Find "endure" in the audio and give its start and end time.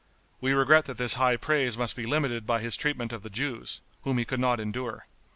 4.59-5.05